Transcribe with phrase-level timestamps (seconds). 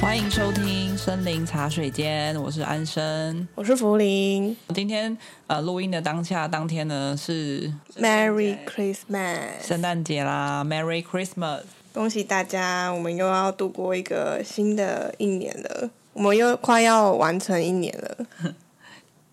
[0.00, 4.56] 欢迎收听森林茶水间，我是安生，我是福林。
[4.72, 5.16] 今天
[5.48, 18.26] 呃录音的当下当天呢是 Merry Christmas，圣诞节啦，Merry Christmas，恭喜大家，我们又要度过一个新的一年了，我们又快要完成一年了。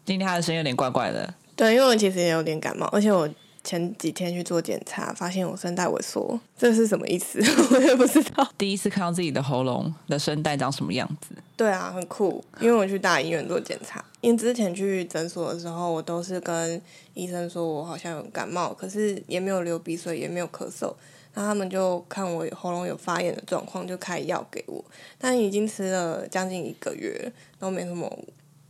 [0.03, 3.29] 今天他的声音有点怪怪的，对，因为我其实也有点感冒，而且我。
[3.65, 7.39] 前几天去做检查，发现我声带萎缩，这是什么意思？
[7.73, 8.47] 我也不知道。
[8.57, 11.35] 第一次看到自己的喉咙的声带长什么样子？
[11.57, 12.43] 对啊，很酷。
[12.61, 16.79] 因为我去大医院做检查，因为之前去诊所的时候，我都是跟
[17.15, 20.93] 医生说我好像有感冒，可是也没有流鼻水，也没有咳嗽。
[21.33, 24.83] 那他们就看我喉咙有发炎的状况，就开药给我。
[25.17, 28.09] 但已经吃了将近一个月，都没什么，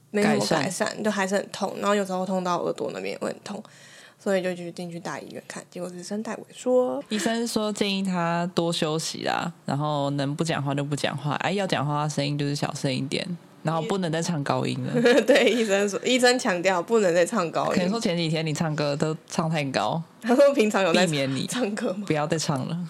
[0.09, 1.75] 没什么改善，改善就还是很痛。
[1.79, 3.61] 然后有时候痛到耳朵那边也会很痛。
[4.25, 6.99] 所以就决定去大医院看，结果是声带萎缩。
[7.09, 13.23] 医生说建议他多休息啦，然后能不讲话就不讲话，哎，要讲话声音就是小声一点，
[13.61, 14.91] 然后不能再唱高音了。
[15.27, 17.73] 对，医生说，医生强调不能再唱高音。
[17.73, 22.05] 可能说前几天你唱歌都唱太高，他说平常有在避免你唱歌吗？
[22.07, 22.89] 不要再唱了。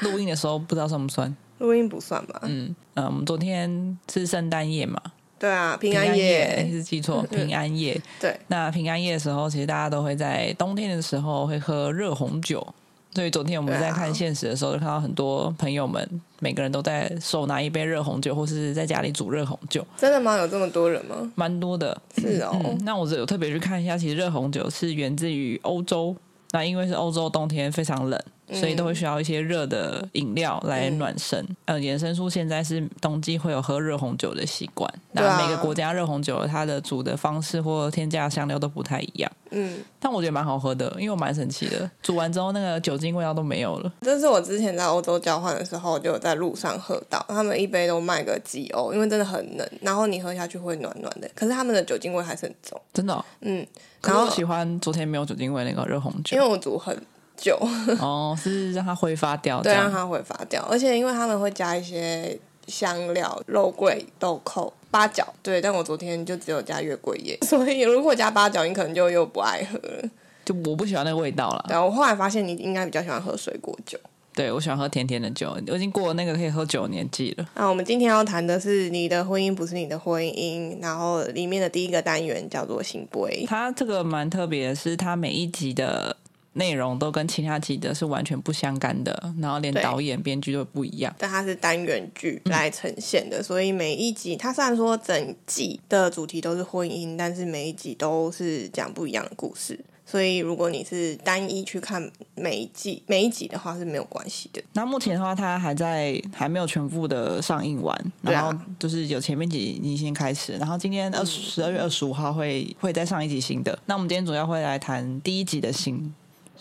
[0.00, 1.34] 录音的时候不知道算不算？
[1.60, 2.40] 录音不算吧？
[2.42, 5.00] 嗯嗯，我们昨天是圣诞夜嘛。
[5.42, 8.00] 对啊，平安夜，你是记错， 平安夜。
[8.20, 12.64] 对，那平安夜的时候，其实大家都会在冬天的时候会喝热红酒。
[13.12, 19.84] 所以昨天我们在看现实的时候，就看到很多朋友们，每个人都在手拿一杯热红酒，或是在家里煮热红酒。
[19.96, 20.36] 真的吗？
[20.36, 21.16] 有这么多人吗？
[21.34, 22.52] 蛮多的，是哦。
[22.64, 26.14] 嗯，那我有特别去看一下，其实热红酒是源自于欧洲。
[26.52, 28.22] 那因为是欧洲冬天非常冷。
[28.52, 31.38] 所以都会需要一些热的饮料来暖身。
[31.40, 34.92] 嗯，呃，衍生出现在是冬季会有喝热红酒的习惯。
[35.12, 39.30] 那每个国家热红酒它的煮的方式或添加香料都不太一样。
[39.50, 43.92] 嗯，但我觉得蛮好喝的，因为我蛮神奇的，煮完之后那个酒精味道都没有了。
[44.00, 51.30] 这是我之前在欧洲交换的时候就有在路上喝到，他们一杯都卖个几欧，因为真的很冷，然后你喝下去会暖暖的。
[51.34, 53.22] 可是他们的酒精味还是很重，真的哦。
[53.42, 53.66] 嗯，
[54.02, 56.96] 然后我喜欢昨天没有酒精味那个热红酒，因为我煮很。
[57.42, 57.58] 酒
[57.98, 60.64] 哦，是让它挥发掉，对，让它挥发掉。
[60.70, 62.38] 而且因为他们会加一些
[62.68, 65.60] 香料，肉桂、豆蔻、八角，对。
[65.60, 70.08] 但我昨天就只有加月桂叶， 所以如果加八角，你可能就又不爱喝了。
[70.44, 71.64] 就我不喜欢那个味道了。
[71.66, 73.98] 对，我后来发现你应该比较喜欢喝水果酒。
[74.34, 77.46] 对，我喜欢喝甜甜的酒，我已经过了那个可以喝酒的年纪了。
[77.54, 83.44] 那我们今天要谈的是你的婚姻不是你的婚姻，然后里面的第一个单元叫做圣杯。
[83.46, 86.16] 它这个蛮特别的是，它每一集的。
[86.54, 91.14] 内容都跟其他集的是完全不相干的，然后连导演、编剧都不一样。
[91.18, 99.78] 但它是单元剧来呈现的，嗯，所以每一集它虽然说整季的主题都是婚姻，但是每一集都是讲不一样的故事。
[100.04, 104.60] 所以如果你是单一去看每一季每一集的话是没有关系的。
[104.74, 113.78] 那目前的话，它还在还没有全部的上映完，然后就是有前面几集已经开始，然后今天二十二月二十五号会会再上一集新的。
[113.86, 116.12] 那我们今天主要会来谈第一集的新。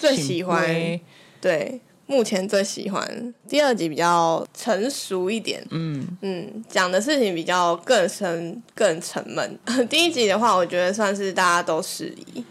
[0.01, 0.99] 最喜欢，
[1.39, 6.05] 对，目前最喜欢第二集比较成熟一点，嗯。
[6.21, 9.59] 嗯，讲的事情比较更深更沉闷。
[9.87, 12.43] 第一集的话，我觉得算是大家都适宜。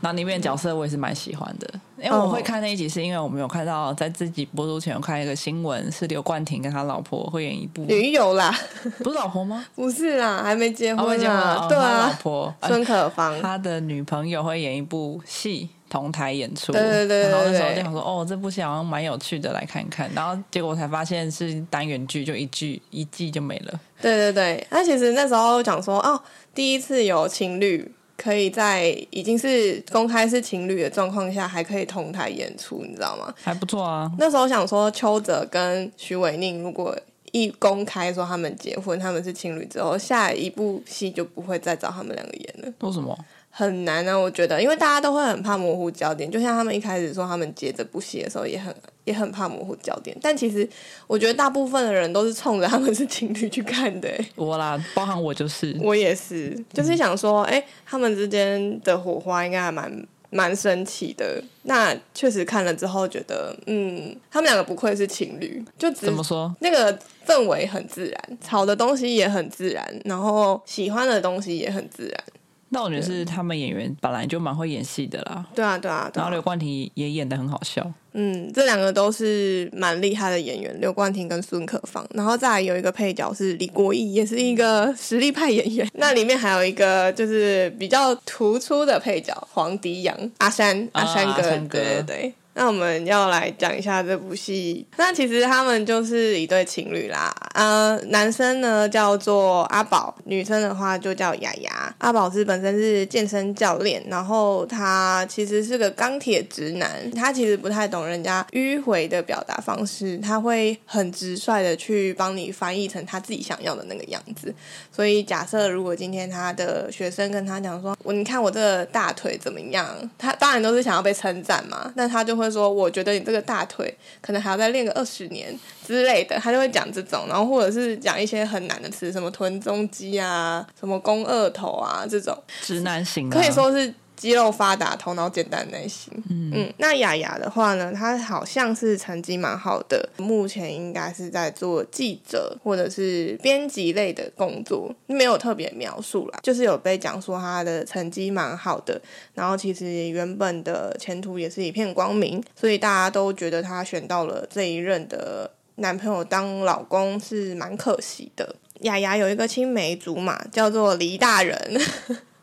[0.00, 7.82] 那里面角色我也是蛮喜欢的，因为我会看那一集，是因为我们有看到在自己播出前有看一个新闻，是刘冠廷跟他老婆会演一部。
[7.86, 8.56] 女友啦，
[9.02, 9.66] 不是老婆吗？
[9.74, 12.54] 不是啦，还没结婚啊，对啊，老婆。
[12.62, 15.70] 孙可芳，他的女朋友会演一部戏。
[15.88, 20.10] 同台演出，对对对，然后那时候就想说，哦，这部戏好像蛮有趣的，来看看。
[20.14, 23.80] 然后结果我才发现是单元剧，就一剧一季就没了。
[24.00, 26.20] 对对对，那其实那时候讲说，哦，
[26.54, 33.32] 第一次有情侣可以在已经是公开是情侣的状况下，还可以同台演出，你知道吗？
[33.42, 34.10] 还不错啊。
[34.18, 36.96] 那时候想说，邱泽跟徐伟宁如果
[37.32, 42.72] 一公开说他们结婚，他们是情侣之后，下一部戏就不会再找他们两个演了。
[42.80, 43.16] 为什么？
[43.58, 48.72] 很难啊，我觉得，因为大家都会很怕模糊焦点，就像他们一开始说他们接这部戏的时候，也很
[49.02, 50.16] 也很怕模糊焦点。
[50.22, 50.68] 但其实
[51.08, 54.08] 我觉得大部分的人都是冲着他们是情侣去看的。
[54.36, 61.42] 我啦，包含我就是， 我也是，就是想说，哎、嗯，他们之间的火花应该还蛮蛮神奇的。
[61.64, 66.54] 那确实看了之后觉得，嗯，他们两个不愧是情侣，就只怎么说？
[66.60, 66.96] 那个
[67.26, 72.24] 氛围很自然，吵的东西也很自然，然后喜欢的东西也很自然。
[72.70, 75.44] 那我觉得是他们演员本来就蛮会演戏的啦。
[75.54, 76.10] 对啊，对啊。
[76.12, 77.90] 对啊，然后刘冠廷也演的很好笑。
[78.12, 82.04] 嗯，这两个都是蛮厉害的演员，刘冠廷跟孙可芳。
[82.14, 85.88] 然后再来有一个配角是李国义，也是一个实力派演员。
[85.94, 92.34] 那里面还有一个就是比较突出的配角黄迪阳，阿山，阿山哥，啊、阿山哥对对对。
[92.58, 94.84] 那我们要来讲一下这部戏。
[94.96, 97.32] 那其实他们就是一对情侣啦。
[97.54, 101.94] 呃，男生呢叫做阿宝，女生的话就叫雅雅。
[101.98, 107.08] 阿宝是本身是健身教练，然后他其实是个钢铁直男。
[107.12, 114.52] 他其实不太懂人家迂回的表达方式，他会很直率的去帮你翻译成他自己想要的那个样子。
[114.90, 119.86] 所以假设如果今天他的学生跟他讲说：“我你看我这大腿怎么样？”
[120.18, 122.47] 他当然都是想要被称赞嘛，但他就会。
[122.50, 125.56] 说我觉得你这个大腿可能还要再练个二十年
[125.86, 133.92] 之类的，他就会讲这种，然后或者是讲一些很难的词，什么臀中肌啊，什么肱二头啊这种直男型，可以说是。
[134.18, 136.12] 肌肉发达、头脑简单类型。
[136.28, 149.00] 嗯嗯，那雅雅的话呢，她好像是成绩蛮好的，目前应该是在做记者或者是编辑类的工作，没有特别描述啦，就是有被讲说她的成绩蛮好的，
[149.34, 158.56] 然后其实原本的前途也是一片光明，所以大家都觉得她选到了这一任的男朋友当老公是蛮可惜的。
[158.80, 161.80] 雅雅有一个青梅竹马，叫做黎大人。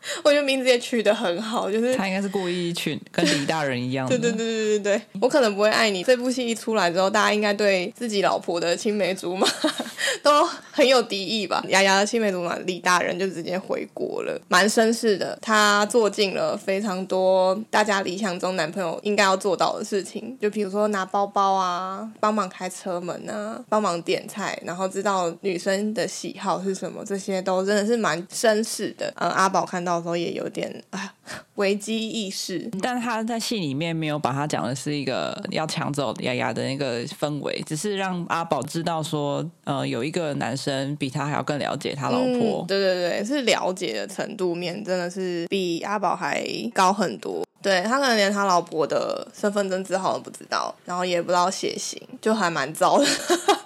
[0.22, 4.08] 我觉得名字也取得很好，就是他应该是故意取跟李大人一样。
[4.08, 6.04] 对对对对对对，我可能不会爱你。
[6.04, 9.46] 这部戏一出来之后，大家应该对自己老婆的青梅竹马
[10.22, 11.64] 都很有敌意吧？
[11.68, 15.36] 雅雅的青梅竹马李大人就直接回国了，蛮绅士的。
[15.42, 29.12] 他做尽了非常多大家理想中男朋友应该要做到的事情，就比如说拿包包啊，帮忙开车门啊，帮忙点菜，然后知道女生的喜好是什么，这些都真的是蛮绅士的。
[29.16, 29.95] 嗯，阿宝看到。
[30.02, 31.12] 时候也有点啊
[31.56, 42.62] 危机意识，但他在戏里面没有把他讲的是一个要抢走丫丫的那个氛围，只是让阿宝知道说，呃，有一个男生比他还要更了解他老婆。
[42.62, 46.44] 嗯、对对对，是了解的程度面真的是比阿宝还
[46.74, 47.44] 高很多。
[47.62, 53.06] 对，他可能连他老婆的身份证字号都不知道，然后也不知道血型，就还蛮糟的，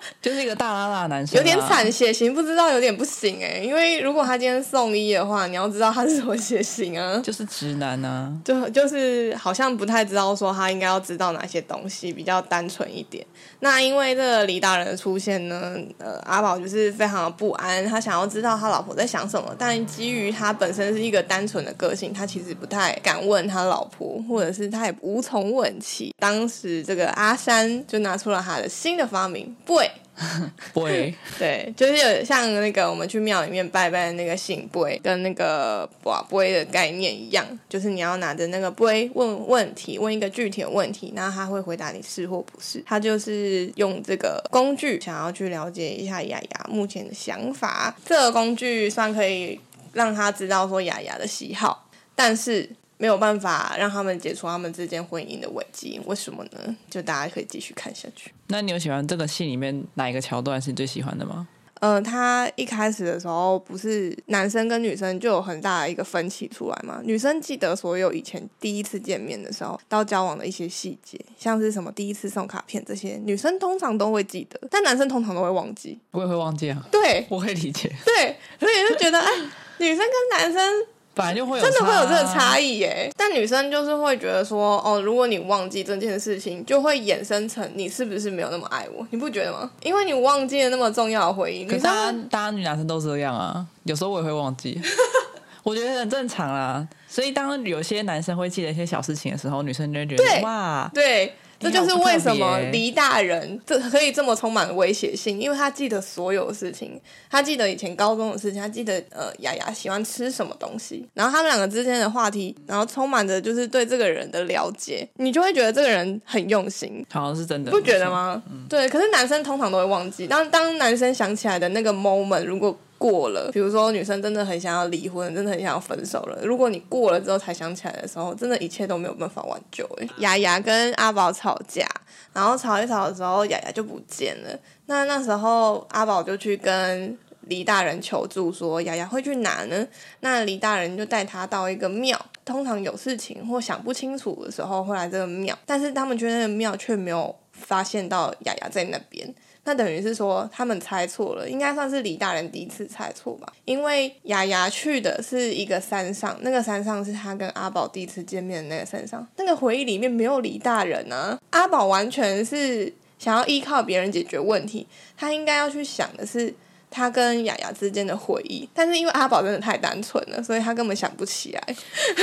[0.20, 13.24] 就是一个大拉拉男生，啊，有点惨，血型不知道有点不行哎，因为如果他今天送医的话，你要知道他是什么血型啊，就是直男啊，就就是好像不太知道说他应该要知道哪些东西，比较单纯一点。
[13.60, 24.20] 那因为这个李大人的出现呢，呃，阿宝就是非常的不安，他想要知道他老婆在想什么，但基于他本身是一个单纯的个性，他其实不太敢问他老婆。
[24.28, 26.14] 或者是他也无从问起。
[26.18, 29.89] 当时这个阿山就拿出了他的新的发明——杯。
[30.74, 42.82] 杯，对，就是有像那个我们去庙里面拜拜的那个圣杯，跟那个跋杯的概念一样，就是你要拿着那个杯问问题，问一个具体的问题，那他会回答你是或不是。
[42.86, 47.96] 他就是用这个工具想要去了解一下雅雅目前的想法。
[48.04, 49.58] 这个工具算可以
[49.92, 52.68] 让他知道说雅雅的喜好，但是。
[53.00, 56.76] 没有办法让他们解除他们之间婚姻的危机，为什么呢？
[56.90, 58.30] 就大家可以继续看下去。
[58.48, 61.48] 那你有喜欢这个戏里面哪一个桥段是你最喜欢的吗？
[61.76, 67.00] 嗯、呃，他一开始的时候不是男生跟女生就有很大的一个分歧出来吗？
[67.02, 75.98] 女生记得所有以前第一次见面的时候到交往的一些细节，像是什么第一次送卡片这些，女生通常都会记得，但男生通常都会忘记。
[76.10, 76.86] 我也会忘记啊。
[76.92, 77.90] 对， 我会理解。
[78.04, 79.30] 对，所以就觉得哎，
[79.78, 80.86] 女生跟男生。
[81.12, 89.06] 本来就会有真的会有这个差异耶，但女生就是会觉得说，哦，如果你忘记这件事情，就会衍生成你是不是没有那么爱我？
[89.10, 89.70] 你不觉得吗？
[89.82, 91.64] 因为你忘记了那么重要的回忆。
[91.64, 94.80] 可是大家，大家女男生都这样啊，有时候我也会忘记，
[95.62, 96.86] 我觉得很正常啦。
[97.08, 101.34] 所以当有些男生会记得一些小事情的时候，女生就会觉得哇，对。
[101.60, 106.98] 这就是为什么黎大人这可以这么充满威胁性，因为他记得所有事情，
[107.30, 118.42] 他记得以前高中的事情，他记得呃雅雅喜欢吃什么东西，然后他们两个之间的话题，然后充满着就是对这个人的了解，你就会觉得这个人很用心，好像是真的，不觉得吗？
[118.50, 122.74] 嗯、对，可是男生通常都会忘记，当当男生想起来的那个 moment，如果。
[123.00, 126.38] 过了，比如说女生真的很想要离婚，真的很想要分手了。
[126.44, 129.88] 如果你过了之后才想起来的时候，真的一切都没有办法挽救。
[129.96, 131.88] 哎，雅雅跟阿宝吵架，
[132.34, 134.50] 然后吵一吵的时候，雅雅就不见了。
[134.84, 139.88] 那那时候阿宝就去跟李大人求助，说雅雅会去哪呢？
[140.20, 149.34] 那李大人就带他到一个庙，通常有事情或想不清楚的时候会来这个庙，但是他们去那个庙却没有发现到雅雅在那边。
[149.70, 153.52] 那等于是说，他们猜错了，应该算是李大人第一次猜错吧？
[153.64, 161.38] 因为雅雅去的是一个山上，那个山上是他跟阿宝第一次见面的那个山上，那个回忆里面没有李大人啊。
[161.50, 164.84] 阿宝完全是想要依靠别人解决问题，
[165.16, 166.52] 他应该要去想的是，
[166.90, 171.74] 他跟雅雅之间的回忆，但是因为阿宝真的太单纯了，所以他根本想不起来，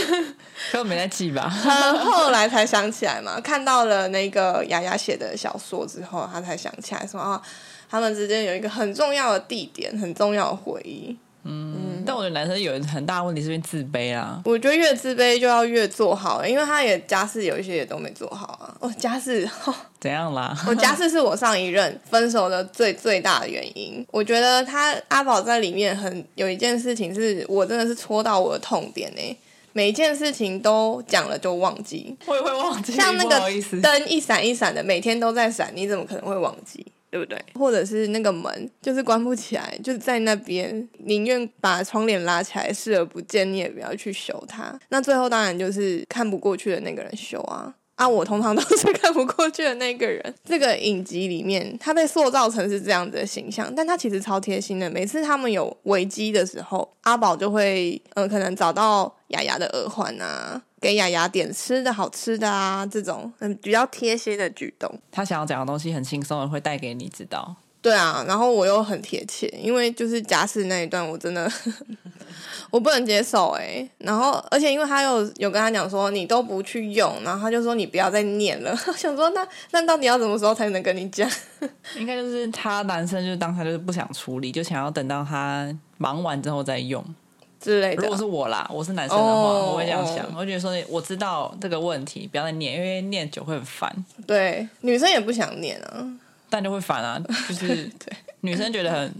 [0.72, 1.50] 根本没在记吧？
[1.64, 7.42] 他 后来才想起来嘛，看到了那个雅雅写的小说之后，他才想起来说啊，
[7.90, 11.18] 他们之间有一个很重要的地点，很重要的回忆。
[11.48, 14.42] 嗯，但我觉得男生有很大的问题是因为自卑啊。
[14.44, 18.76] 我觉得越自卑就要越做好，因为他也家事有一些也都没做好啊。
[18.80, 20.56] 哦，家事哦， 怎样啦？
[20.68, 24.06] 我家事是我上一任分手的最最大的原因。
[24.12, 29.38] 我觉得他阿宝在里面很有一件事情是我真的是戳到我的痛点呢。
[29.74, 32.94] 每一件事情都讲了就忘记，我也会忘记。
[32.94, 33.40] 像那个
[33.80, 36.84] 灯一闪一闪的，每天都在闪，你怎么可能会忘记？
[37.10, 37.42] 对不对？
[37.56, 44.78] 或者是那个门就是关不起来，就是在那边，宁愿把窗帘拉起来视而不见，你也不要去修它。
[44.90, 47.74] 那最后当然就是看不过去的那个人修啊。
[47.98, 50.34] 啊，我通常都是 看不过去的那个人。
[50.46, 54.88] 这个影集里面，他被塑造成是这样子的形象，但他其实超贴心的。
[54.90, 65.00] 每次他们有危机的时候，阿宝就会，呃，可能找到雅雅的耳环啊，给雅雅点吃的好吃的啊，这种嗯比较贴心的举动。
[65.12, 67.56] 他想要讲的东西很轻松的，会带给你知道。
[67.88, 71.50] 对啊，然后我又很贴切，因为就是假死那一段，我真的
[72.70, 73.90] 我不能接受哎。
[74.00, 78.78] 然后，而且因为他有有跟他讲说你都不去用，然后他就说你不要再念了。
[78.88, 81.32] 我想说那那到底要什么时候才能跟你讲？
[81.96, 87.02] 应该就是他男生就是当他就是不想处理，就想要等到他忙完之后再用
[87.58, 88.02] 之类的。
[88.04, 90.26] 如果是我啦，我是男生的话，oh, 我会这样想。
[90.36, 94.06] 我觉得说我知道这个问题，不要再念，因为念久会很烦。
[94.26, 96.06] 对，女生也不想念啊。
[96.50, 97.68] 但就会烦啊，就是
[98.00, 99.14] 对女生觉得很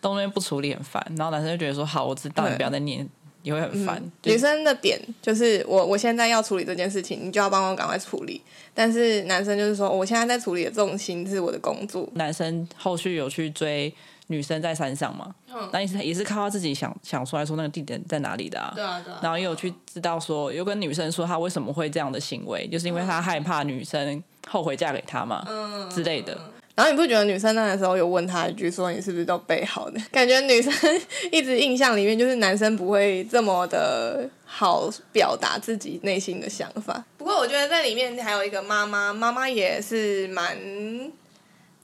[0.00, 3.06] 东西不处理很烦，然后男生就觉得说好，我知道你不要再念，
[3.42, 3.96] 也会很烦。
[3.96, 8.40] 嗯就是、女生的点就是我我现在要处理这件事情，你就要帮我赶快处理。
[8.74, 12.08] 但是男生就是说，我现在在处理的重心是我的工作。
[12.14, 13.92] 男生后续有去追
[14.28, 15.34] 女生在山上嘛？
[15.72, 18.72] 那也是也是靠他自己想想出来说那个地点在哪里的啊。
[18.76, 19.18] 对啊对啊。
[19.20, 26.38] 然后也有去知道说，有跟女生说他为什么会这样的行为，就是因为他害怕女生后悔嫁给他嘛，嗯之类的。
[26.78, 30.00] 然后你不觉得女生那个时候有问他一句说，你是不是都备好的？
[30.12, 30.72] 感觉女生
[31.32, 37.04] 一直印象里面就是男生不会这么的好表达自己内心的想法。
[37.16, 40.56] 不过我觉得在里面还有一个妈妈，妈妈也是蛮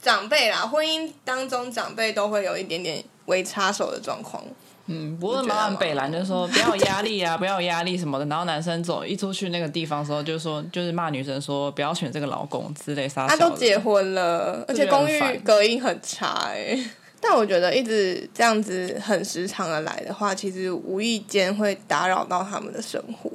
[0.01, 4.41] 长辈啦，婚姻当中长辈都会有一点点微插手的状况。
[4.87, 8.25] 嗯，不过蛮很北兰，就说不要有压力啊，不要有压力什么的。
[8.27, 13.27] 然后男生走一出去那个地方的时候，就说就是骂女生说不要选这个老公之类啥。
[13.27, 16.77] 他都结婚了，而且公寓隔音很差哎。
[17.19, 23.31] 但我觉得一直这样子很时常的来的话，其实无意间会打扰到他们的生活，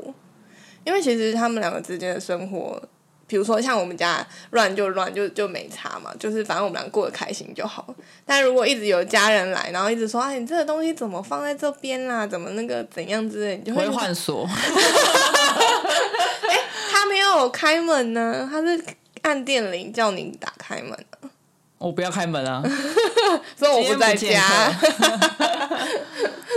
[0.85, 2.81] 因为其实他们两个之间的生活。
[3.31, 7.87] 比如说像我们家乱就乱就就没差嘛，就是反正我们俩过得开心就好。
[8.27, 12.27] 但如果一直有家人来，然后一直说，哎，你这个东西怎么放在这边啦？
[12.27, 14.45] 怎么那个怎样之类，你就会换锁。
[16.49, 16.59] 哎，
[16.91, 18.85] 他没有开门呢，他是
[19.23, 20.99] 按电铃叫你打开门。
[21.79, 22.61] 我不要开门啊，
[23.57, 24.73] 所以我不在家。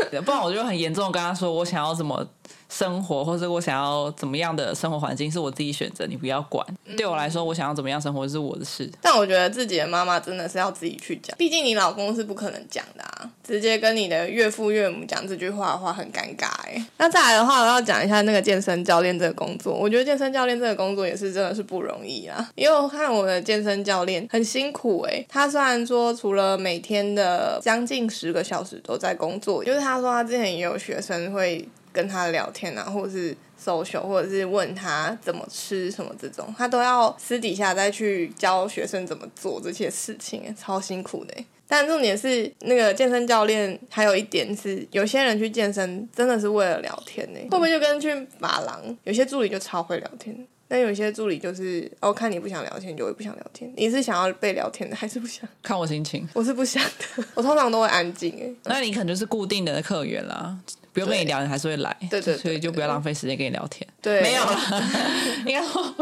[0.26, 2.28] 不然我就很严重的跟他说，我想要怎么。
[2.74, 6.66] 生活，或者我想要怎么样的生活环境是我自己选择，你不要管。
[6.98, 8.90] 对我来说，我想要怎么样生活是我的事。
[9.00, 13.30] 但我觉得自己的妈妈真的是要自己去讲，毕竟你老公是不可能讲的啊。
[13.44, 16.84] 直接跟你的岳父岳母讲这句话的话，很尴尬哎。
[16.98, 19.74] 那再来的话，我要讲一下那个健身教练这个工作。
[19.74, 25.24] 我觉得健身教练这个工作也是真的是不容易啊，因为我看我的健身教练很辛苦哎。
[25.30, 31.68] 他虽然说除了每天的将近十个小时都在工作，就是他说他之前也有学生会。
[31.94, 33.34] 跟他聊天啊，或者是
[33.64, 41.34] social，或者是问他怎么吃什么这种，他都要私底下再去教学生怎么做这些事情，超辛苦的。
[41.66, 47.40] 但重点是，那个健身教练还有一点是，有些人去健身真的是为了聊天呢。
[47.44, 50.36] 会不会就跟去马郎，有些助理就超会聊天，
[50.68, 53.72] 但有些助理就是，哦，看你不想聊天，就会不想聊天。
[53.76, 55.50] 你是想要被聊天的，还是不想？
[55.64, 57.24] 看我心情，我是不想的。
[57.34, 58.54] 我通常都会安静哎。
[58.66, 60.56] 那你可能就是固定的客源啦。
[60.94, 63.86] 不用跟你聊，你还是会来，对对，所以就不要浪费时间跟你聊天。
[64.02, 64.58] 对，没有了，
[65.46, 65.96] 应该说。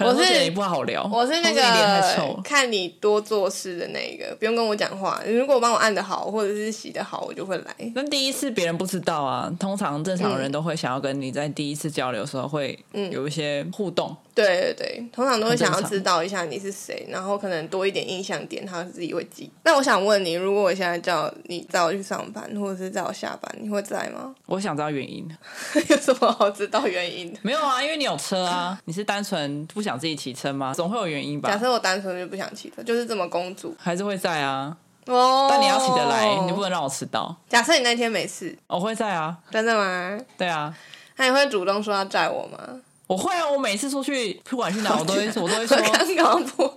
[0.00, 5.20] 我是你不好聊，我是那个看你多做事的那个，不用跟我讲话。
[5.26, 7.74] 如果帮我按的好，或者是洗的好，我就会来。
[7.94, 12.78] 那第一次别人不知道啊，通常正常人都会想要跟你在第一次交流的时候会
[13.10, 14.10] 有一些互动。
[14.10, 19.50] 嗯、对对对，通常都会想要知道一下你是谁，然后可能多一点印象点，他自己会记。
[19.64, 24.34] 那我想问你，如果我现在叫你载我去上班，或者是载我下班，你会在吗？
[24.46, 25.28] 我想知道原因，
[25.88, 27.38] 有什么好知道原因的？
[27.42, 30.72] 没有啊，因为你有车啊，你是单纯不想自己骑车吗？
[30.74, 31.48] 总会有原因吧。
[31.50, 34.76] 假设我单纯就不想骑车，就是这么公主，还是会在啊。
[35.06, 37.34] 哦，但你要起得来，你不能让我迟到。
[37.48, 39.36] 假设你那天没事，我会在啊。
[39.50, 40.18] 真的吗？
[40.36, 40.72] 对啊。
[41.16, 42.58] 那你会主动说要载我吗？
[43.06, 46.68] 我会啊，我每次出去不管去哪，我都会我都会说刚刚不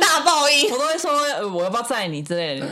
[0.00, 1.12] 大爆音，我都会说
[1.52, 2.66] 我要不要载你之类的，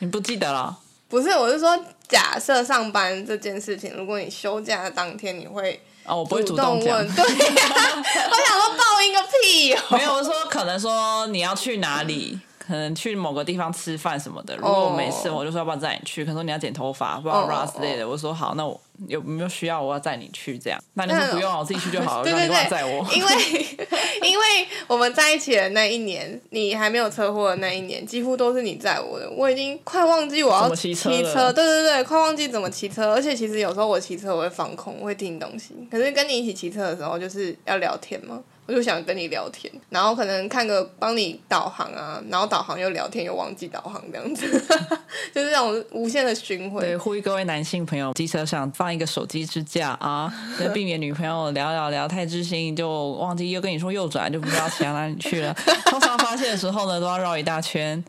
[0.00, 0.76] 你不记得了？
[1.08, 7.26] 不是，我是说假设上班这件事情，如果你休假的当天，你会哦，我不会主动问，对、啊，
[8.30, 12.38] 我想说报应个屁哦，没有，我说可能说你要去哪里。
[12.66, 15.38] 可能去某个地方吃饭什么的，如果我没事，oh.
[15.38, 16.24] 我就说要不要载你去。
[16.24, 20.82] 可能说你要剪头发，不知道 Ross 之类的，我说好，那我有没有需要我要载你去这样？
[20.94, 22.24] 那你说不用，我自己去就好了。
[22.24, 23.06] 对对对，载我。
[23.12, 23.32] 因为
[24.24, 24.44] 因为
[24.86, 29.30] 我们在一起的那一年，你还没有车祸的那一年，几乎都是你载我的。
[29.30, 33.12] 我已经快忘记我要骑车，车，对对对，快忘记怎么骑车。
[33.12, 35.74] 而且其实有时候我骑车我会放空，我会听东西。
[35.90, 38.40] 可是跟你一起骑车的时候，就是要聊天嘛。
[38.66, 44.48] 我就想跟你聊天，然后可能看个帮你导航啊，然后导航又聊天又忘记导航这样子，
[45.34, 46.80] 就是这种无限的循环。
[46.80, 55.54] 对，呼吁各位男性朋友，机车上放一个手机支架啊， 就避免女朋友聊聊聊太知心，就忘记又跟你说右转，就不知道骑到哪里去了。
[55.84, 58.02] 通常发现的时候呢，都要绕一大圈，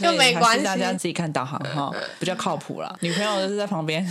[0.00, 0.64] 又没关系。
[0.64, 2.94] 大家自己看导航哈，比较靠谱啦。
[3.00, 4.06] 女朋友就是在旁边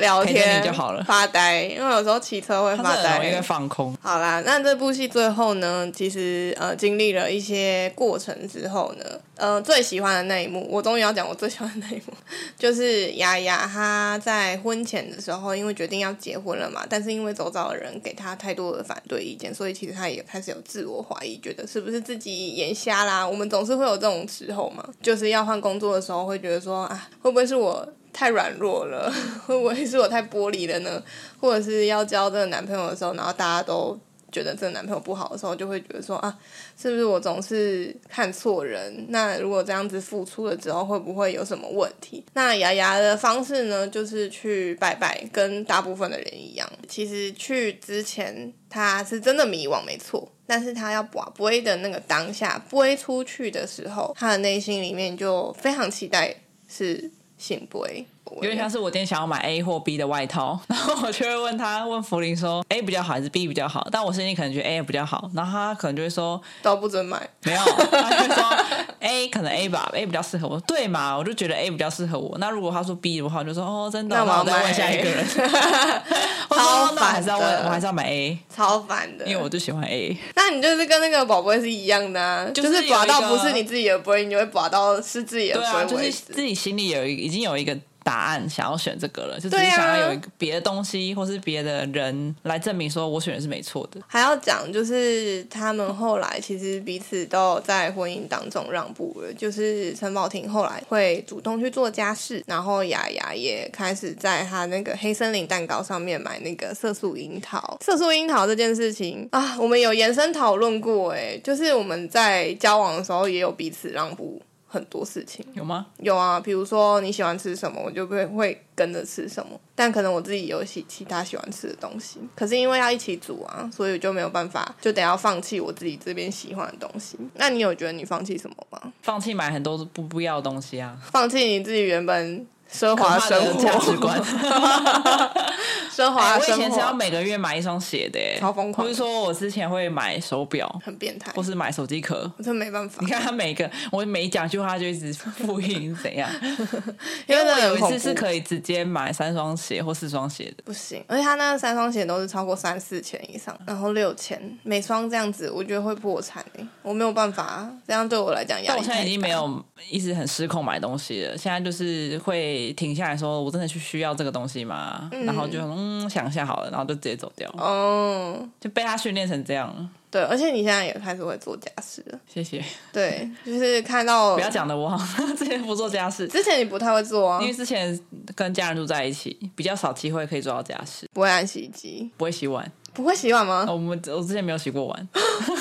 [0.00, 3.96] 聊天就好了，发呆，因为有时候骑车会发呆，因为放空。
[4.02, 4.73] 好啦，那这。
[4.74, 9.04] 这部戏最后呢，其实呃经历了一些过程之后呢，
[9.36, 12.12] 呃最喜欢的那一幕，我终于要讲我最喜欢的那一幕，
[12.58, 23.24] 就是雅雅她在婚前的时候，因为决定要结婚了嘛，但是因为周遭的人给她太多的反对意见，所以其实她也开始有自我怀疑，觉得是不是自己眼瞎啦？
[23.24, 29.08] 我们总是会有这种时候嘛，就是要换工作的时候，会觉得说啊，会不会是我太软弱了？
[29.46, 31.00] 会不会是我太玻璃了呢？
[31.40, 33.96] 或者是要交这个男朋友的时候，然后大家都。
[34.34, 36.36] 觉得这个男朋友不好的时候，就会觉得说啊，
[36.76, 39.06] 是不是我总是看错人？
[39.10, 42.24] 那如果这样子付出了之后，会不会有什么问题？
[42.32, 46.68] 那牙牙的方式呢，就是去拜拜，跟大部分的人一样。
[46.88, 50.28] 其实去之前，他是真的迷惘，没错。
[50.46, 56.34] 但是他要拔杯的那个当下，杯出去的时候，他的内心里面就非常期待
[56.68, 58.04] 是圣杯。
[58.36, 63.86] 有点像是我今天想要买 A 或 B 的外套，然后我就会问他，问福林说 A 比较好还是 B 比较好？
[63.92, 68.56] 但我心里可能觉得 A 比较好，然后他可能就会说都不准买，没有，他就说
[69.00, 71.16] A 可能 A 吧，A 比较适合我，对嘛？
[71.16, 72.36] 我就觉得 A 比较适合我。
[72.38, 75.24] 那如果他说 B 的话，我就说哦，真的，那我再问下一个人。
[76.48, 80.16] 超烦，还是要问，我还是要买 A，超烦的，因为我就喜欢 A。
[80.36, 87.76] 那你就是跟那个宝贝是一样的啊，就是拔到不是你自己的杯，你就会拔到是自己的杯，啊，就是自己心里有一已经有一个。
[88.04, 94.00] 答案想要选这个了，就只是想要有一个别的东西，啊、或是别的人来证明说我选的是没错的。
[94.06, 107.78] 还要讲就是他们后来其实彼此都在婚姻当中让步了，就是陈宝婷后来会主动去做家事，然后雅雅也开始在他那个黑森林蛋糕上面买那个色素樱桃。
[107.80, 114.42] 色素樱桃这件事情啊，我们有延伸讨论过，哎，就是我们在交往的时候也有彼此让步。
[114.74, 115.86] 很多事情有吗？
[115.98, 119.58] 有啊，比如说你喜欢吃什么，我就会会跟着吃什么。
[119.76, 127.16] 但可能我自己有喜其他喜欢吃的东西，可是因为要一起煮啊，所以就没有办法，就得要放弃我自己这边喜欢的东西。
[127.34, 128.92] 那你有觉得你放弃什么吗？
[129.02, 132.46] 放弃买很多不不要的东西啊，放弃你自己原本。
[132.76, 134.20] 奢华生活价值观，
[135.94, 136.36] 奢华。
[136.36, 138.84] 我以前是要每个月买一双鞋的，超疯狂。
[138.84, 142.98] 不是说我之前会买手表，很变态，或是买手机壳，我真没办法。
[143.00, 146.28] 你看他每一个，我每讲句话就一直复印，怎样？
[147.28, 151.04] 因为我有一次是可以直接买三双鞋或四双鞋的，不行。
[151.06, 158.58] 而且他那三双鞋都是超过三四千以上，然后六千每双这样子，我觉得会破产诶，我没有办法，这样对我来讲。
[158.66, 162.63] 但我现在已经没有一直很失控买东西了，现在就是会。
[162.72, 165.08] 停下来说，我真的去需要这个东西吗？
[165.12, 167.48] 嗯、然后就嗯想一下好了，然后就直接走掉。
[167.58, 169.88] 哦，就被他训练成这样。
[170.10, 172.18] 对，而且你现在也开始会做家事了。
[172.32, 172.64] 谢谢。
[172.92, 174.96] 对，就是看到 不要讲的我，
[175.36, 176.28] 之前不做家事。
[176.28, 177.98] 之前你不太会做啊，因为之前
[178.36, 181.08] 跟家人住在一起，比较少机会可以做到家事。
[181.12, 183.66] 不会按洗衣机，不会洗碗，不会洗碗吗？
[183.68, 185.08] 我们我之前没有洗过碗。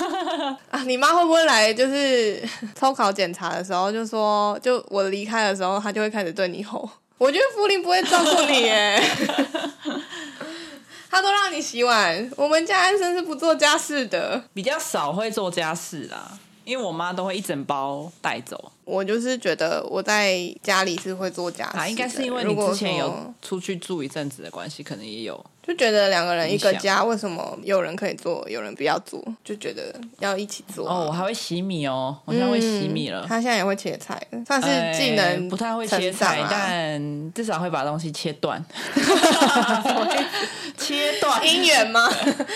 [0.70, 1.74] 啊，你妈会不会来？
[1.74, 2.42] 就是
[2.80, 6.90] 抽考检查的时候，就说，就我离开的时候，她就会开始对你吼。
[7.18, 9.02] 我觉得福林不会照顾你耶，
[11.10, 12.30] 他都让你洗碗。
[12.36, 16.38] 我们家安生是不做家事的，比较少会做家事啦。
[16.66, 18.72] 因为我妈都会一整包带走。
[18.86, 25.44] 我就是觉得我在家里是会做家事，啊，应该是因为你之前有出去住一阵子的关系，可能也有。
[25.66, 29.24] 就觉得两个人一个家，为什么有人可以做，有人不要做？
[29.46, 30.86] 就觉得要一起做。
[30.86, 33.22] 哦，我还会洗米哦，我现在会洗米了。
[33.22, 38.62] 嗯、他现在也会切菜，算是技能、不太会切菜，但至少会把东西切断。
[40.78, 42.12] 切断姻缘吗？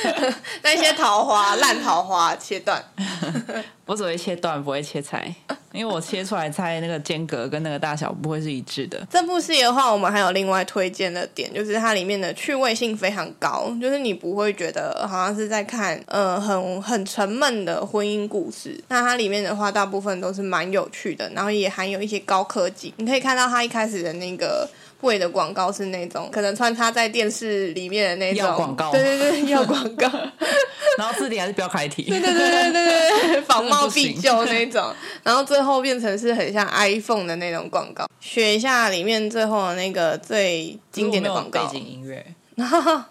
[0.61, 2.83] 那些桃花烂桃花切断。
[3.85, 5.33] 我只会切断，不会切菜。
[5.71, 9.05] 因为我切出来猜那个间隔跟那个大小不会是一致的。
[9.09, 18.79] 这部戏的话，我们还有另外推荐的点，就是它里面的趣味性非常高，就是你不会觉得好像是在看呃很很沉闷的婚姻故事。
[18.87, 22.93] 那它里面的话，大部分都是蛮有趣的，然后也含有一些高科技。
[22.97, 24.69] 你可以看到它一开始的那个。
[24.99, 30.09] 会的广告是那种可能穿插在电视里面的那种广告，对对对，要广告，
[30.97, 32.85] 然后字典还是标楷体，对对对对对
[33.33, 38.07] 对，仿冒必究那种，然后最后变成是很像 iPhone 的那种广告。
[38.19, 42.25] 学一下里面最后的那个最经典的广告背景音乐，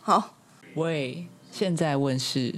[0.02, 0.34] 好，
[0.74, 2.52] 喂，现在问世，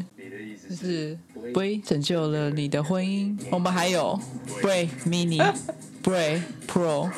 [0.68, 1.16] 就是
[1.54, 3.38] 喂，拯救了你的婚姻。
[3.50, 4.18] 我们还有
[4.62, 7.10] Bray Mini，Bray Pro。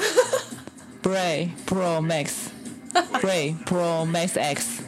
[1.03, 2.51] Bray Pro Max,
[3.21, 4.83] Bray Pro Max X,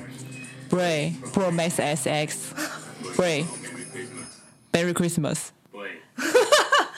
[0.68, 2.36] Bray Pro Max S X,
[3.16, 3.44] Bray
[4.72, 5.48] Merry Christmas。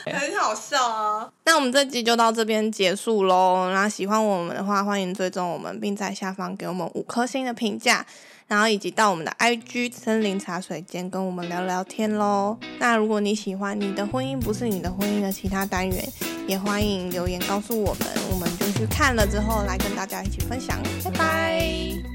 [0.06, 1.32] 很好笑啊！
[1.44, 3.70] 那我们这集就到这边结束喽。
[3.72, 8.04] 那喜欢我们的话，欢迎追踪我们，并在下方给我们五颗星的评价。
[8.46, 12.58] 然后以及到我们的 IG 森林茶水间跟我们聊聊天喽。
[12.78, 16.06] 那如果你喜欢你的婚姻不是你的婚姻的其他单元，
[16.46, 20.78] 也欢迎留言告诉我们，我们就去看了之后来跟大家一起分享。
[21.02, 22.13] 拜拜。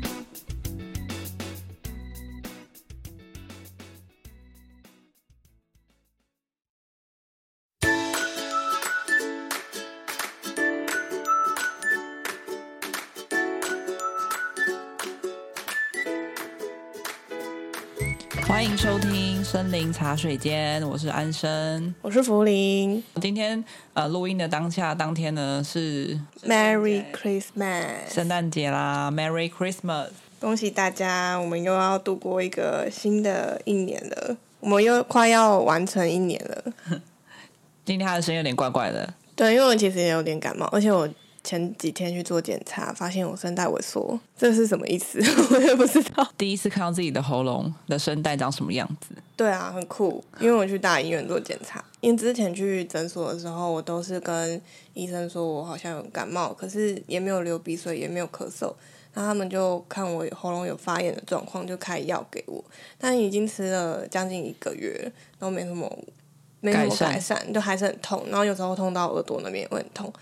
[18.50, 23.02] 欢迎收听森林茶水间，我是安生，我是福林。
[23.22, 30.08] 今天呃录音的当下当天呢是 Merry Christmas，圣诞节啦，Merry Christmas，
[30.40, 36.74] 恭喜大家，我们又要度过一个新的一年了，我们又快要完成一年了。
[37.86, 41.08] 今天他的声音有点怪怪的，对，因为我其实也有点感冒，而且我。
[41.44, 45.20] 前几天去做检查，发现我声带萎缩，这是什么意思？
[45.54, 46.28] 我也不知道。
[46.38, 49.16] 第一次看到自己的喉咙的声带长什么样子？
[49.38, 50.24] 对啊，很酷。
[50.40, 54.62] 因为我去大医院做检查，因为之前去诊所的时候，我都是跟
[54.94, 58.74] 医生说我好像有感冒，可是也没有流鼻水，也没有咳嗽。
[59.12, 62.64] 然后他们就看我喉咙有发炎的状况，就开药给我。
[62.98, 65.90] 但已经吃了将近一个月，都没什么
[66.60, 68.24] 没什么改善，就还是很痛。
[68.30, 70.14] 然后有时候痛到耳朵那边也会很痛。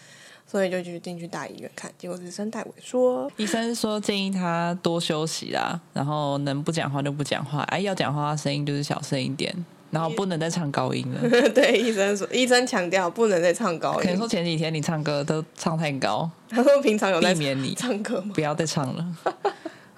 [0.50, 3.30] 所以就决定去大医院看，结果是声带萎缩。
[3.36, 9.54] 医生说建议他多休息啦，然后能不讲话就不讲话，哎，要讲话声音就是小声一点，
[9.92, 11.20] 然后不能再唱高音了。
[11.52, 14.00] 对，医生说，医生强调不能再唱高音。
[14.00, 18.32] 可能说前几天你唱歌都唱太高， 他说平常有在避免你唱歌吗？
[18.34, 19.06] 不要再唱了。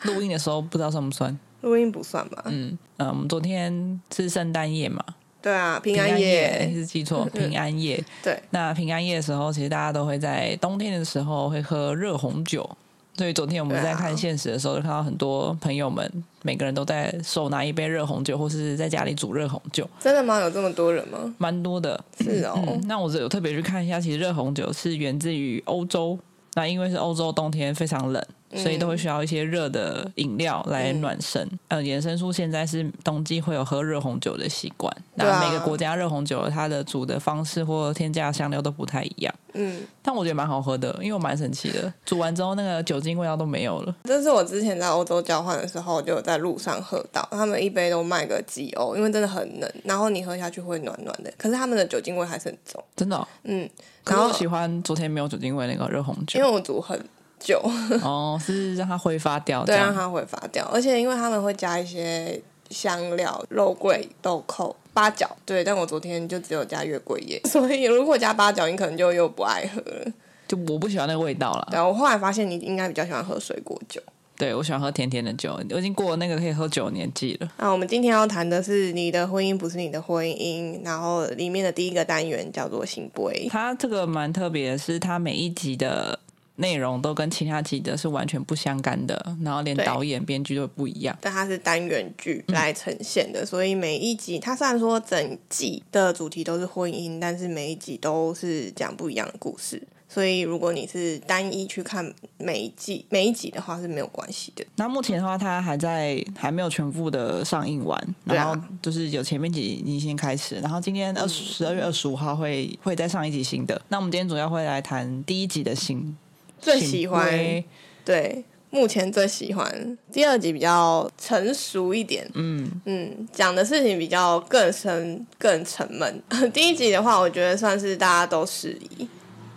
[0.04, 1.38] 录音的时候不知道算不算？
[1.62, 2.44] 录音不算吧？
[2.46, 5.04] 嗯嗯，我们昨天是圣诞夜嘛。
[5.42, 8.04] 对啊，平安夜是记错，平安夜。
[8.22, 12.70] 对，那平安夜的时候，其实大家都会在冬天的时候会喝热红酒。
[13.18, 16.10] 所以昨天我们在看现实的时候，就看到很多朋友们，
[16.42, 19.86] 每个人都在手拿一杯热红酒，或是在家里煮热红酒。
[20.00, 20.40] 真的吗？
[20.40, 21.36] 有这么多人吗？
[21.38, 22.54] 蛮多的，是哦。
[22.66, 26.18] 嗯，那我有特别去看一下，其实热红酒是源自于欧洲。
[26.54, 28.26] 那因为是欧洲冬天非常冷。
[28.56, 31.48] 所以都会需要一些热的饮料来暖身。
[31.68, 34.92] 嗯，衍生出现在是冬季会有喝热红酒的习惯。
[35.16, 39.34] 那每个国家热红酒它的煮的方式或添加香料都不太一样。
[39.54, 43.96] 嗯，但我觉得蛮好喝的，因为我蛮神奇的，煮完之后那个酒精味道都没有了。
[44.04, 51.34] 这是我之前在欧洲交换的时候就在路上喝到，他们一杯都卖个几欧，因为真的很冷，然后你喝下去会暖暖的。
[51.38, 53.28] 可是他们的酒精味还是很重，真的哦。
[53.44, 53.68] 嗯，
[54.06, 57.00] 然后我喜欢昨天没有酒精味那个热红酒，因为我煮很。
[57.40, 57.62] 酒
[58.04, 60.70] 哦，是让它挥发掉，对，让它挥发掉。
[60.74, 65.64] 而且因为他们会加一些香料，肉桂、豆蔻、八角，对。
[65.64, 70.12] 但我昨天就只有加月桂叶， 所以如果加八角，你可能就又不爱喝了。
[70.48, 71.68] 就我不喜欢那个味道了。
[71.72, 74.02] 对，我后来发现你应该比较喜欢喝水果酒。
[74.36, 77.52] 对，我喜欢喝甜甜的酒，我已经过了那个可以喝酒的年纪了。
[77.58, 83.48] 那我们今天要谈的是你的婚姻不是你的婚姻，然后里面的第一个单元叫做圣杯。
[83.52, 86.20] 它这个蛮特别的是，它每一集的。
[86.60, 91.18] 内容都跟其他集的是完全不相干的，然后连导演、编剧都不一样。
[91.22, 99.82] 但它是单元剧来呈现的，嗯、所以每一集它虽然说整季的主题都是婚姻，但是每一集都是讲不一样的故事。
[100.12, 104.66] 所以，如果你是单一去看每一季每一集的话是没有关系的。
[104.76, 113.80] 那目前的话，它还在还没有全部的上映完，然后就是有前面几集已经开始，然后今天二十二月二十五号会会再上一集新的。
[113.90, 116.18] 那我们今天主要会来谈第一集的新
[116.62, 117.64] 最喜欢，
[118.06, 122.70] 对，目前最喜欢第二集比较成熟一点，嗯。
[122.86, 126.22] 嗯，讲的事情比较更深更沉闷。
[126.54, 129.08] 第一集的话，我觉得算是大家都适宜。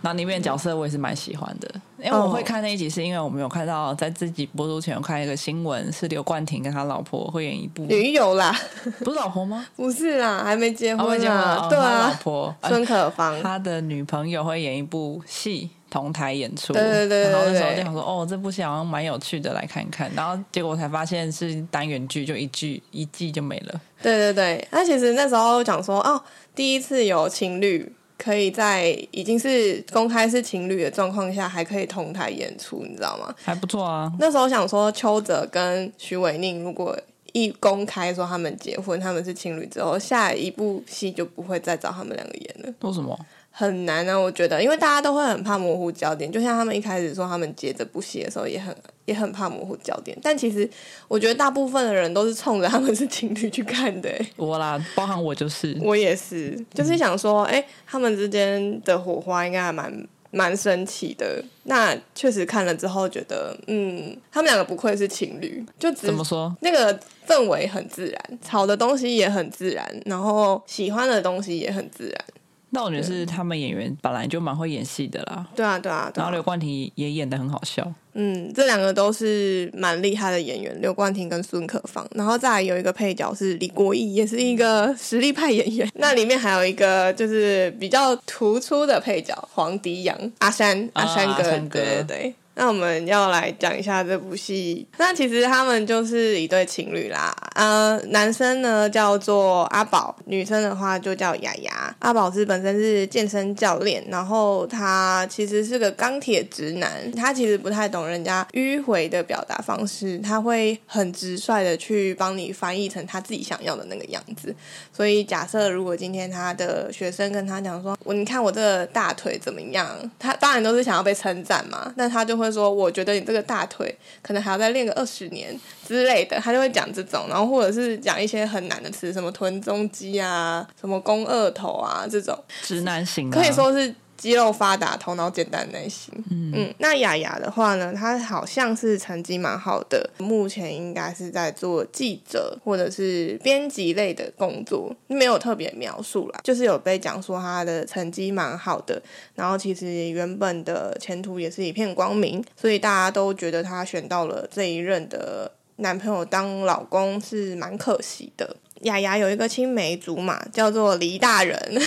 [0.05, 7.85] 那里面角色我也是蛮喜欢的，因为我会看那一集，是因为我们有看到在自己播出前有看一个新闻，是刘冠廷跟他老婆会演一部。
[7.85, 8.53] 女友啦，
[8.99, 9.65] 不是老婆吗？
[9.77, 12.53] 不是啦，还没结婚啊，对啊，老婆。
[12.63, 23.81] 孙可芳， 他的女朋友会演一部戏同台演出，对对对，然后那时候就想说，哦，这部戏好像蛮有趣的，来看看，然后结果我才发现是单元剧，就一剧一季就没了。
[24.01, 26.19] 对对对，那其实那时候讲说，哦，
[26.55, 27.93] 第一次有情侣。
[28.15, 33.33] 可以在已经是公开是情侣的状况下，还可以同台演出，你知道吗？
[33.43, 34.09] 还不错啊。
[34.17, 36.97] 那时候想说，邱泽跟徐伟宁如果
[37.33, 42.73] 一公开说他们结婚，他们是情侣之后，下一部戏就不会再找他们两个演了。
[42.81, 43.19] 为什么？
[43.55, 46.31] 很难啊，我觉得，因为大家都会很怕模糊焦点。
[46.31, 50.17] 就像他们一开始说他们接着不写的时候，也很也很怕模糊焦点。
[50.23, 50.67] 但其实，
[51.07, 54.09] 我觉得大部分的人都是冲着他们是情侣去看的。
[54.37, 61.45] 我啦，包含我就是，我也是，就是想说，哎、嗯欸，他们之间的火花应该还蛮蛮神奇的。
[61.65, 66.51] 那确实看了之后觉得，嗯，他们两个不愧是情侣，就只怎么说？
[66.61, 72.25] 那个氛围很自然，吵的东西也很自然，然后喜欢的东西也很自然。
[72.73, 75.45] 那我觉得是他们演员本来就蛮会演戏的啦。
[75.55, 76.09] 对啊，对啊。
[76.11, 77.87] 对啊，然后刘冠廷也演的很好笑。
[78.15, 82.07] 嗯，这两个都是蛮厉害的演员，刘冠廷跟孙可芳。
[82.15, 85.87] 然后再来有一个配角是李国毅，也是一个实力派演员。
[85.95, 92.33] 那里面还有一个就是比较突出的配角黄迪阳，阿山，阿山哥，啊、阿山哥，对对对。
[92.55, 94.87] 那我们要来讲一下这部戏。
[94.97, 97.35] 那其实他们就是一对情侣啦。
[97.55, 101.95] 呃，男生呢叫做阿宝，女生的话就叫雅雅。
[101.99, 107.11] 阿宝是本身是健身教练，然后他其实是个钢铁直男。
[107.13, 114.55] 他其实不太懂人家迂回的表达方式，他会很直率的去帮你翻译成他自己想要的那个样子。
[114.95, 119.87] 所以假设如果今天他的学生跟他讲说：“我你看我这个大腿怎么样？”
[120.19, 122.42] 他当然都是想要被称赞嘛，那他就会。
[122.43, 133.95] 会说，我觉得你这个大腿可能还要再练个二十年之类的，他就会讲这种，然后或者是讲一些很难的词，什么臀中肌啊，什么肱二头啊，这种直男型，可以说是。
[134.17, 136.13] 肌肉发达、头脑简单的类型。
[136.29, 149.01] 嗯嗯，那雅雅的话呢，她好像是成绩蛮好的，目前应该是在做记者或者是编辑类的工作，没有特别描述啦，就是有被讲说她的成绩蛮好的，
[149.35, 158.55] 然后其实原本的前途也是一片光明，所以大家都觉得她选到了这一任的男朋友当老公是蛮可惜的。
[158.81, 161.81] 雅雅有一个青梅竹马，叫做黎大人。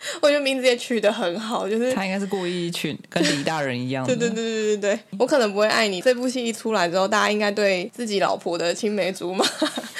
[0.22, 4.04] 我觉得名字也取得很好，就是他应该是故意取跟李大人一样。
[4.08, 6.00] 对对对对对对，我可能不会爱你。
[6.00, 9.44] 这部戏一出来之后，大家应该对自己老婆的青梅竹马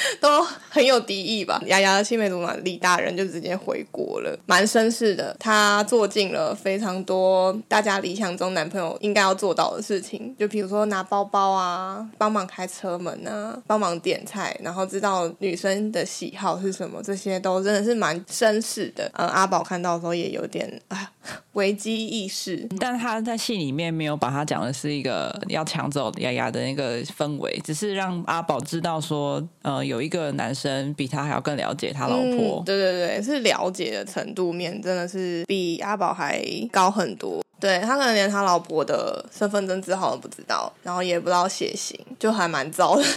[0.20, 1.60] 都很有敌意吧？
[1.66, 5.36] 雅雅的青梅竹马李大人就直接回国了，蛮绅士的。
[5.38, 19.10] 他做尽了非常多大家理想中男朋友应该要做到的事情，就比如说拿包包啊，帮忙开车门啊，帮忙点菜，然后知道女生的喜好是什么，这些都真的是蛮绅士的。
[19.14, 19.88] 嗯，阿宝看到。
[19.88, 21.10] 的时候也有点啊
[21.58, 32.62] 危机意识，但他在戏里面没有把他讲的是一个要抢走丫丫的那个氛围，只是让阿宝知道说，呃，有一个男生比他还要更了解他老婆。
[32.62, 36.40] 嗯、对对对，是了解的程度面真的是比阿宝还
[36.70, 37.42] 高很多。
[37.60, 43.04] 对，他可能连他老婆的身份证字号都不知道，然后也不知道血型，就还蛮糟的。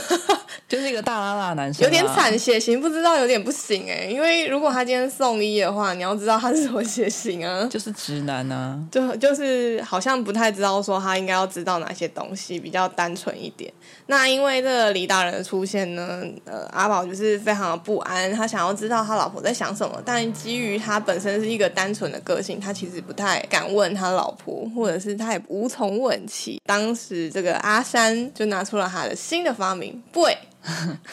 [0.67, 13.71] 就是一个大拉拉男生，啊，有点惨，血型不知道有点不行哎，因为如果他今天送医的话，你要知道他是什么血型啊，就是直男啊，就就是好像不太知道说他应该要知道哪些东西，比较单纯一点。
[14.07, 26.61] 那因为这个李大人的出现呢，呃，阿宝就是非常的不安，他想要知道他老婆在想什么，但基于他本身是一个单纯的个性，他其实不太敢问他老婆，或者是他也无从问起。
[26.65, 30.35] 当时这个阿山就拿出了他的新的发明 Boy。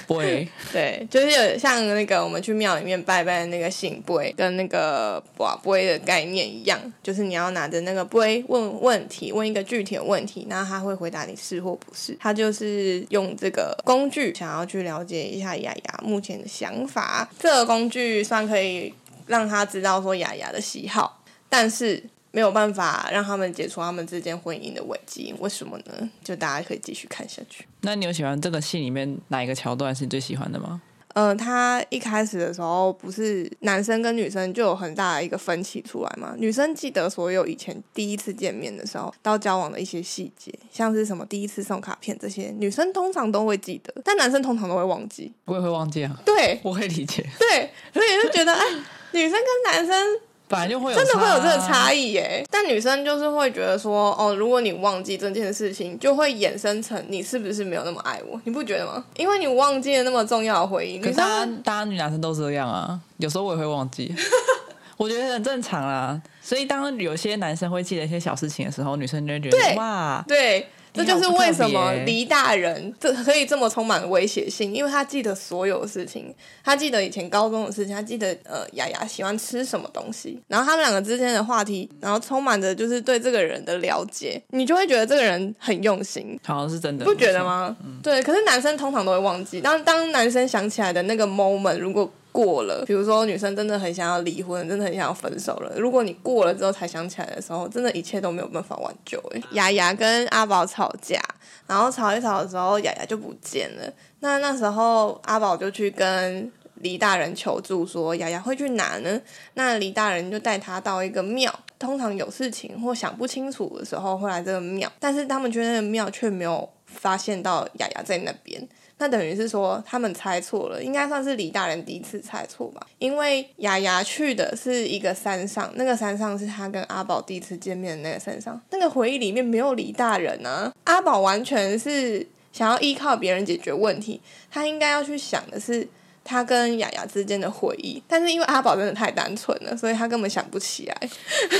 [0.06, 12.14] 杯， 对，就是有像那个我们去庙里面拜拜的那个圣杯，跟那个瓦杯的概念一样，就是你要拿着那个杯问问题，问一个具体的问题，然后他会回答你是或不是。
[12.20, 17.26] 他就是用这个工具想要去了解一下雅雅目前的想法。
[17.38, 18.92] 这个工具算可以
[19.26, 22.04] 让他知道说雅雅的喜好，但是。
[22.38, 26.08] 没有办法让他们解除他们之间婚姻的危机，为什么呢？
[26.22, 27.66] 就大家可以继续看下去。
[27.80, 30.80] 那你有喜欢这个戏里面哪一个桥段是你最喜欢的吗？
[31.14, 36.36] 嗯、呃，他一开始的时候不是男生跟女生就有很大的一个分歧出来吗？
[36.38, 45.32] 女生记得所有以前第一次见面的时候到交往的一些细节，像是什么第一次送卡片这些，女生通常都会记得，但男生通常都会忘记。
[45.46, 46.16] 我也会忘记啊。
[46.24, 47.28] 对，我可以理解。
[47.40, 48.64] 对，所以就觉得哎，
[49.10, 50.20] 女生跟男生。
[50.48, 58.40] 本来就会有、啊、真的会有这个差异耶，但女生就是会觉得说，哦，如果你忘记这件事情，就会衍生成你是不是没有那么爱我？
[58.44, 59.04] 你不觉得吗？
[59.16, 60.98] 因为你忘记了那么重要的回忆。
[60.98, 64.14] 可是大家，大家女男生都这样啊，有时候我也会忘记，
[64.96, 66.20] 我觉得很正常啦。
[66.40, 70.66] 所以当有些男生会记得一些小事情的时候，女生就会觉得哇，对。
[70.98, 76.34] 这就是为什么黎大人这可以这么充满威胁性，因为他记得所有事情，
[76.64, 87.76] 他记得以前高中的事情，他记得呃雅雅喜欢吃什么东西，然后他们两个之间的话题，然后充满着就是对这个人的了解，你就会觉得这个人很用心，好像是真的，不觉得吗？
[87.84, 92.10] 嗯、对，可是男生通常都会忘记，当当男生想起来的那个 moment，如果。
[92.32, 95.72] 过了，比如说女生真的很想要离婚，真的很想要分手了。
[95.78, 99.18] 如果你过了之后才想起来的时候，真的一切都没有办法挽救。
[99.34, 101.20] 哎，雅雅跟阿宝吵架，
[101.66, 103.92] 然后吵一吵的时候，雅雅就不见了。
[104.20, 109.20] 那那时候阿宝就去跟黎大人求助，说雅雅会去哪呢？
[109.54, 118.68] 那黎大人就带他到一个庙，通常有事情或想不清楚的时候会来这个庙，但是他们觉得那个庙却没有发现到雅雅在那边。
[118.98, 122.86] 那等于是说，他们猜错了，应该算是李大人第一次猜错吧？
[122.98, 130.72] 因为雅雅去的是一个山上，那个山上是他跟阿宝第一次见面的那个山上，那个回忆里面没有李大人啊。
[130.84, 135.88] 阿宝完全是想要依靠别人解决问题，他应该要去想的是。
[136.28, 141.08] 他跟雅雅之间的回忆，但是因为阿宝真的太单纯了，所以他根本想不起来，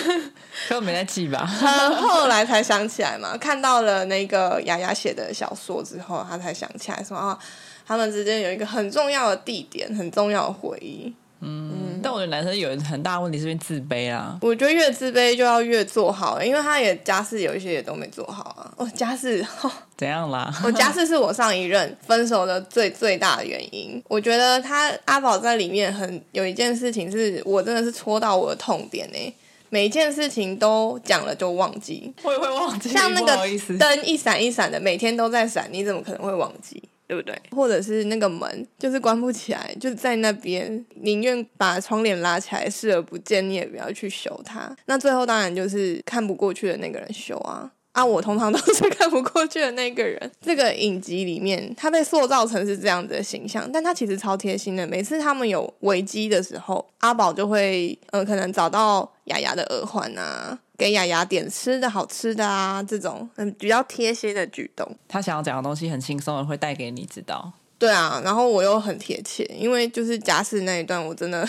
[0.68, 1.48] 可我没在记吧？
[1.58, 7.38] 他后来才想起来嘛，看到了那个雅雅写的小说之后，他才想起来说啊，
[7.86, 11.14] 他们之间有一个很重要的地点，很重要的回忆。
[11.40, 14.36] 嗯，但我觉得男生有很大问题是因为自卑啊。
[14.42, 18.74] 我觉得越自卑就要越做好，因为他也家事有一些也都没做好啊。
[18.76, 20.52] 哦，家事哦， 怎样啦？
[20.64, 24.02] 我家事是我上一任分手的最最大的原因。
[24.08, 29.34] 我觉得他阿宝在里面很有一件事情是我真的是戳到我的痛点呢。
[29.70, 32.88] 每一件事情都讲了就忘记，我也会忘记。
[32.88, 33.36] 像那个
[33.78, 36.82] 灯一闪一闪的，每天都在闪，你怎么可能会忘记？
[37.08, 37.34] 对不对？
[37.50, 44.76] 或者是那个门就是关不起来，就在那边，宁愿把窗帘拉起来视而不见，你也不要去修它。
[44.84, 47.72] 那最后当然就是看不过去的那个人修啊。
[47.92, 50.30] 啊，我通常都是看不过去的那个人。
[50.40, 54.86] 这个影集里面，他被塑造成是这样子的形象，但他其实超贴心的。
[54.86, 64.88] 每次他们有危机的时候，阿宝就会，嗯、呃，可能找到雅雅的耳环啊，给雅雅点吃的好吃的啊，这种嗯比较贴心的举动。
[65.08, 67.52] 他想要讲的东西很轻松的，会带给你知道。
[67.78, 71.48] 对啊，然后我又很贴切，因为就是假死那一段，我真的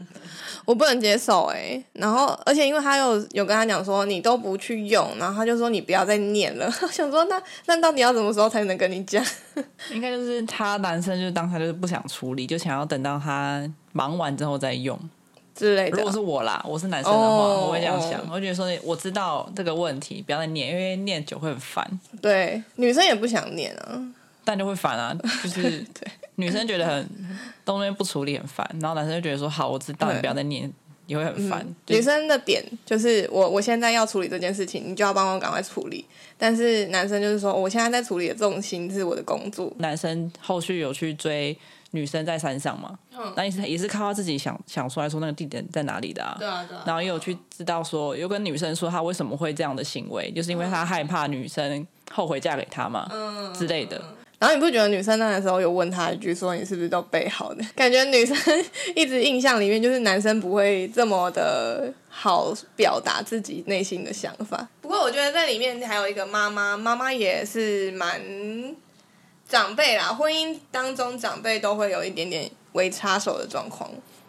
[0.64, 1.84] 我不能接受哎、欸。
[1.92, 6.66] 然后，而且因为他有有跟他讲说你都不去用，然后他就说你不要再念了。
[6.80, 9.22] 我想说那那到底要什么时候才能跟你讲？
[9.92, 14.98] 应该就是他男生就是当他就是不想处理，就想要等到他忙完之后再用
[15.56, 15.96] 之类的。
[15.96, 18.20] 如果是我啦，我是男生的话，我会这样想。
[18.30, 22.00] 我觉得说我知道这个问题，不要再念，因为念久会很烦。
[22.20, 24.12] 对，女生也不想念啊。
[24.44, 25.84] 但就会烦啊， 就是
[26.36, 27.08] 女生觉得很
[27.64, 30.72] 东西不处理很烦，然后男生就觉得说好，我知道你不要再念，
[31.06, 31.64] 也会很烦。
[31.66, 36.04] 嗯、女生的点就是我我现在要处理这件事情，你就要帮我赶快处理。
[36.38, 39.72] 但是男生就是说，我现在在处理的重心是我的工作。
[39.78, 41.58] 男生后续有去追
[41.92, 42.98] 女生在山上嘛？
[43.16, 46.36] 嗯，那也是也是靠他自己想想出来说那个地点在哪里的啊。
[46.38, 46.82] 对啊对啊。
[46.86, 54.00] 然后也有去知道说，又跟女生说他为什么会这样的行为，就是因为他害怕女生后悔嫁给他嘛，嗯之类的。
[54.38, 57.64] 然后你不觉得女生那个时候有问他一句说，你是不是都备好的？
[57.74, 58.36] 感觉女生
[58.94, 64.68] 一直印象里面就是男生不会这么的好表达自己内心的想法。
[64.82, 68.20] 不过我觉得在里面还有一个妈妈，妈妈也是蛮
[69.48, 73.88] 长辈啦，婚姻当中长辈都会有一点点微插手的状况。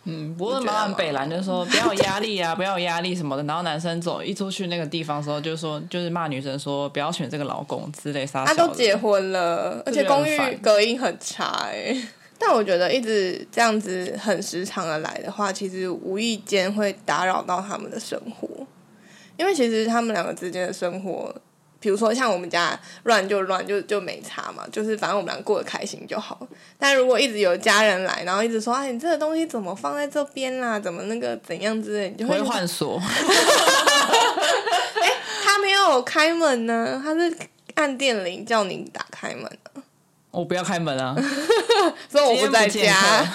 [0.09, 3.43] 嗯，不过妈妈北兰就说 不要有压力啊，不要有压力什么的。
[3.43, 8.45] 然后男生走一出去那个地方的时候，就说就是骂女生说不要选这个老公之类啥。
[8.45, 12.07] 他都结婚了，而且公寓隔音很差哎、欸。
[12.39, 18.47] 但我觉得一直这样子很时常的来的话，其实无意间会打扰到他们的生活，
[19.35, 21.33] 因为其实他们两个之间的生活。
[21.79, 26.39] 比如说像我们家乱就乱就就没差嘛，就是反正我们俩过得开心就好。
[26.79, 30.79] 但如果一直有家人来，然后一直说哎，你这个东西怎么放在这边啦？
[30.79, 32.99] 怎么那个怎样之类，你就会换锁。
[35.01, 35.11] 哎，
[35.43, 37.37] 他没有开门呢，他是
[37.75, 39.49] 按电铃叫你打开门。
[40.31, 41.15] 我不要开门啊，
[42.09, 42.93] 所以我不在家。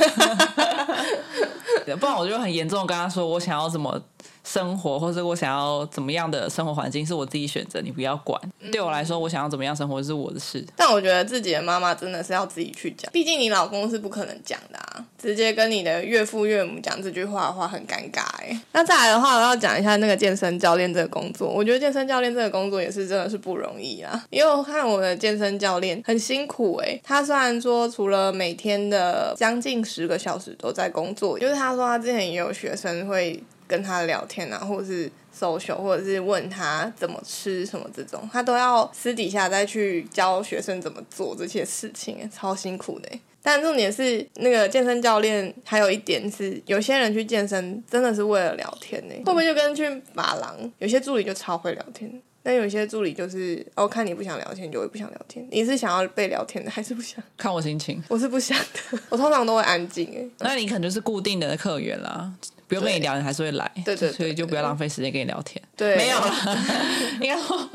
[1.99, 4.01] 不然我就很严重的跟他说，我想要怎么。
[4.45, 8.41] 生活，或者我想要怎么样的生活环境是我自己选择，你不要管。
[8.71, 10.65] 对我来说，我想要怎么样生活是我的事。
[10.77, 15.05] 但我觉得自己的妈妈真的是要自己去讲，毕竟你老公是不可能讲的啊。
[15.17, 18.61] 直接跟你的岳父岳母讲这句话的话，很尴尬哎。
[18.73, 21.49] 那再来的话，我要讲一下那个健身教练这个工作。
[21.49, 27.01] 我觉得健身教练这个工作也是真的是不容易啊，因为我看我的健身教练很辛苦哎。
[27.05, 33.41] 他虽然说除了每天的将近十个小时都在工作，就是他说他之前也有学生会。
[33.73, 43.09] 跟他聊天啊，或者是 social，或者是问他怎么吃什么这种，他都要私底下再去教学生怎么做这些事情，超辛苦的。
[43.43, 49.15] 但重点是，那个健身教练还有一点是，有些人去健身真的是为了聊天呢。
[49.25, 55.45] 会不会就跟去马郎，有些助理就超会聊天，但有些助理就是，哦，看你不想聊天，就会不想聊天。
[55.51, 57.25] 你是想要被聊天的，还是不想？
[57.39, 58.01] 看我心情。
[58.09, 60.25] 我是不想的，我通常都会安静哎。
[60.41, 62.33] 那你可能就是固定的客源啦。
[62.73, 65.63] 不用跟你聊，你还是会来，对对，所以就不要浪费时间跟你聊天。
[65.77, 66.19] 对，没有。
[66.19, 66.59] 了，
[67.21, 67.69] 应该说，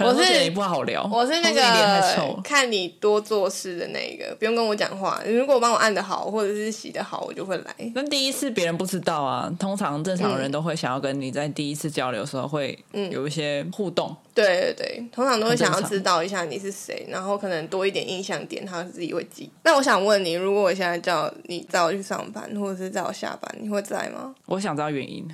[0.00, 5.20] 我是觉得你不好聊，我是那个看你多做事的那一个，不用跟我讲话。
[5.26, 7.74] 如果帮我按的好，或者是洗的好，我就会来。
[7.94, 12.76] 那第一次别人不知道啊，通常正常人都会想要跟你在第一次交流的时候会
[13.10, 14.14] 有一些互动。
[14.34, 19.48] 对对对，通常都会想要知道一下你是谁，然后可能多一点印象点，他自己会记。
[19.62, 24.34] 那我想问你，如果我现在叫你载我去上班，或者是载我下班，你会在吗？
[24.46, 25.24] 我想知道原因。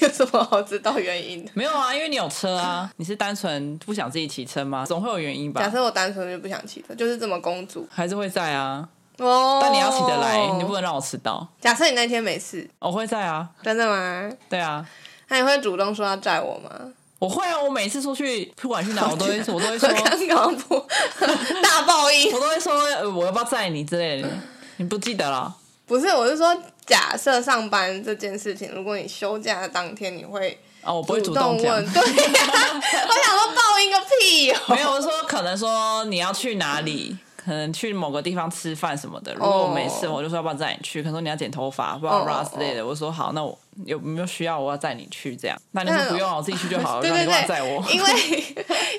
[0.00, 1.50] 有什么好知道原因的？
[1.54, 2.88] 没有啊，因为你有车啊。
[2.98, 4.84] 你是单纯不想自己骑车吗？
[4.86, 5.60] 总会有原因吧。
[5.60, 8.88] 假设我单纯就不想骑车，就是这么公主，还是会载啊。
[9.18, 9.58] 哦。
[9.60, 11.44] 但你要起得来，你不能让我迟到。
[11.60, 13.48] 假设你那天没事，我会在啊。
[13.62, 14.30] 真的吗？
[14.48, 14.86] 对啊。
[15.28, 16.70] 那你会主动说要载我吗？
[17.18, 20.78] 我会啊，我每次出去，不管去哪，我都会，我都会说刚刚不
[21.62, 22.74] 大爆音，我都会说
[23.10, 24.28] 我要不要载你之类的，
[24.76, 25.56] 你不记得了？
[25.86, 37.16] 不是，我是说假设上班这件事情，如果你休假的当天，你会啊、哦，我不会主动问，对呀、啊，我想说报应个屁哦，没有，我说可能说你要去哪里。
[37.46, 40.16] 可能去某个地方吃饭什么的，如果我没事，oh.
[40.16, 41.00] 我就说要不要载你去？
[41.00, 42.84] 可能说你要剪头发，不知道之类的。
[42.84, 45.36] 我说好，那我有没有需要我要载你去？
[45.36, 47.02] 这样，那你说不用，我自己去就好了。
[47.02, 47.80] 对对对，载我。
[47.92, 48.10] 因为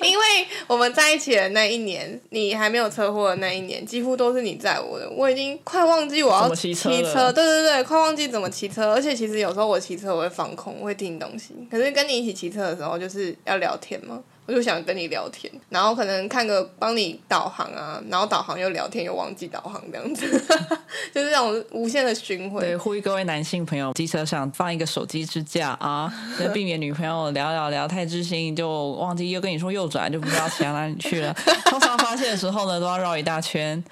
[0.08, 0.24] 因为
[0.66, 5.10] 我们在一起的那一年，你还没有车祸的那一年，几乎都是你载我的。
[5.10, 8.94] 我已经快忘记我要骑车，车，对对对，快忘记怎么骑车。
[8.94, 11.54] 而且其实有时候我骑车我会放空，我会听东西。
[11.70, 14.18] 可是跟你一起骑车的时候，就是要聊天嘛。
[14.48, 20.26] 我就想跟你聊天，然后可能看个帮你导航啊，然后导航又聊天又忘记导航这样子，
[21.12, 22.62] 就是这种无限的循环。
[22.62, 26.10] 对，呼吁各位男性朋友，机车上放一个手机支架啊，
[26.54, 31.36] 避免女朋友聊聊聊太知心，就忘记又跟你说右转，就不知道骑到哪里去了。
[31.68, 33.84] 通常发现的时候呢，都要绕一大圈，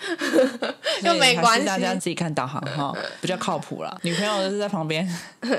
[1.03, 1.67] 就没关系。
[1.67, 3.95] 大家自己看导航哈，比较靠谱啦。
[4.01, 5.07] 女朋友就是在旁边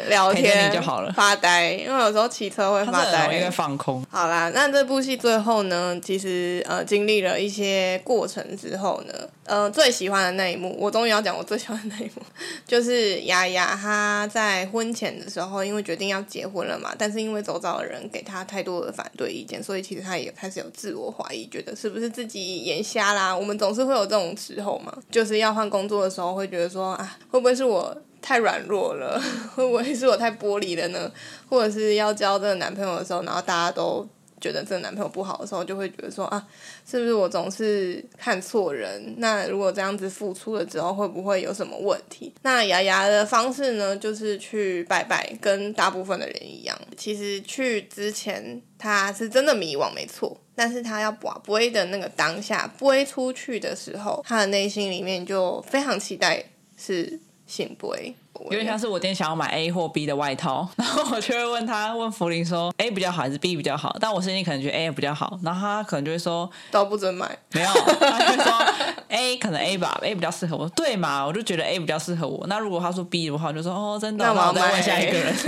[0.09, 4.03] 聊天就好了，发呆，因为有时候骑车会发呆，因为放空。
[4.09, 4.86] 好啦，那这。
[4.87, 9.13] 部戏最后呢，其实呃经历了一些过程之后呢，
[9.43, 12.21] 呃最喜欢的那一幕，我终于要讲我最喜欢的那一幕，
[12.65, 23.35] 就是雅雅她在婚前的时候，因为决定要结婚了嘛，但是因为周遭的人给她太多的反对意见，所以其实她也开始有自我怀疑，觉得是不是自己眼瞎啦？
[23.35, 29.21] 我们总是会有这种时候嘛，就是要换工作的时候，会觉得说啊，会不会是我太软弱了？
[29.53, 31.11] 会不会是我太玻璃了呢？
[31.49, 34.07] 或者是要交这个男朋友的时候，然后大家都。
[34.39, 36.47] 觉得这个男朋友不好的时候，就会觉得说啊，
[36.89, 39.15] 是不是我总是看错人？
[39.17, 42.33] 那如果这样子付出了之后，会不会有什么问题？
[42.43, 46.77] 那牙牙的方式呢，就是去拜拜，跟大部分的人一样。
[46.95, 50.39] 其实去之前，他是真的迷惘，没错。
[50.55, 56.43] 但是他要跋杯的那个当下，杯出去的时候，他的内心里面就非常期待
[56.75, 58.15] 是圣杯。
[58.26, 63.95] 我有点像是我今天想要买 A 或 B 的外套， 然后我就会问他问福林说 A 比较好还是 B 比较好？
[63.99, 67.67] 但我心里可能觉得 A 比较好，然后他可能就会说都不准买，没有，
[67.99, 68.65] 他就说
[69.09, 71.25] A 可能 A 吧，A 比较适合我，对嘛？
[71.25, 72.45] 我就觉得 A 比较适合我。
[72.47, 75.33] 那如果他说 B 的话，我就说哦，真的，那我要再问下一个人。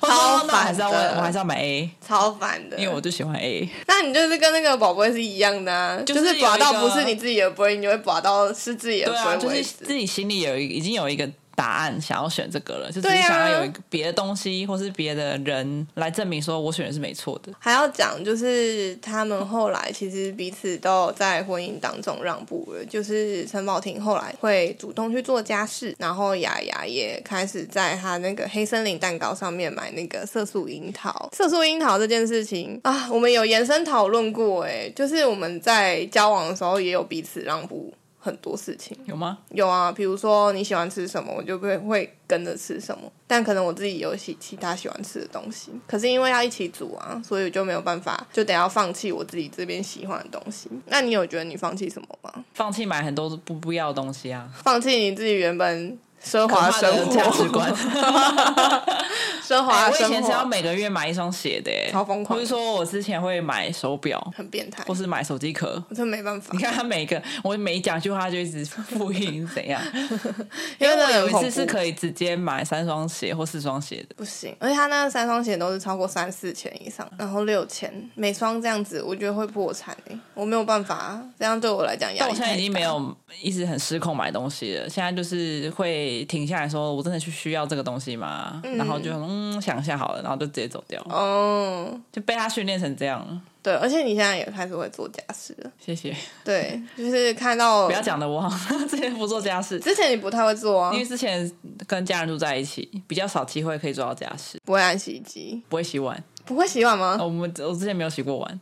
[0.00, 3.68] 超烦，那还是要问，我还是要买 A，超烦的，因为我就喜欢 A。
[3.86, 9.12] 那你就是跟那个宝贝是一样的啊，就是刮到不是你自己的杯，你就会刮到是自己的杯。
[9.12, 11.28] 对啊，就是自己心里有一已经有一个。
[11.60, 17.52] 答案想要选这个了，就只是想要有一个别的东西，或是别的人来证明说我选的是没错的。
[17.58, 31.28] 还要讲就是他们后来其实彼此都有在婚姻当中让步了，就是陈宝婷后来会主动去做家事，然后雅雅也开始在他那个黑森林蛋糕上面买那个色素樱桃。
[31.34, 37.92] 色素樱桃这件事情啊，我们有延伸讨论过，哎，就是我们在交往的时候也有彼此让步。
[38.20, 39.38] 很多事情有吗？
[39.50, 43.10] 有啊，比如说你喜欢吃什么，我就会会跟着吃什么。
[43.26, 50.68] 但可能我自己有喜其他喜欢吃的东西，可是因为要一起煮啊，所以我就没有办法，就得要放弃我自己这边喜欢的东西。
[50.86, 52.44] 那你有觉得你放弃什么吗？
[52.54, 55.98] 放弃买很多不不要的东西啊，放弃你自己原本。
[56.22, 57.72] 奢华生活价值观，
[59.42, 59.88] 奢华。
[59.88, 62.38] 我以前是要每个月买一双鞋的，超疯狂。
[62.38, 66.50] 不是说我之前会买手表，很变态，或是买手机壳，我真没办法。
[66.52, 69.80] 你看他每个，我每讲一句话他就一直复印怎样？
[70.78, 74.54] 因为我有一次是可以直接买三双鞋或四双鞋的，不行。
[74.60, 82.18] 而且他那三双鞋都是超过三四千以上，然后六千每双这样子，我觉得会破产哎，我没有办法，这样对我来讲压力。
[82.20, 86.09] 但我现在已经没有一直很失控买东西了，现在就是会。
[86.26, 88.60] 停下来说，我真的去需要这个东西吗？
[88.64, 91.00] 嗯、然后就嗯想一下好了，然后就直接走掉。
[91.08, 93.40] 哦，就被他训练成这样。
[93.62, 95.70] 对，而且你现在也开始会做家事了。
[95.78, 96.16] 谢谢。
[96.42, 98.50] 对，就是看到 不要讲的我好
[98.88, 101.50] 之前不做家事，之前你不太会做啊，因为之前
[101.86, 104.58] 跟家人住在一起，比较少机会可以做到家事。
[104.64, 106.22] 不会按洗衣机，不会洗碗，
[106.54, 107.16] 不会洗碗吗？
[107.20, 108.60] 我们我之前没有洗过碗。